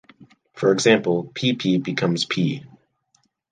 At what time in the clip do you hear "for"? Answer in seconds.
0.55-0.71